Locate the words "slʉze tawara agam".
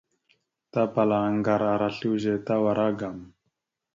1.97-3.17